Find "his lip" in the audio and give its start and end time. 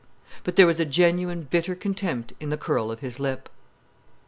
3.01-3.47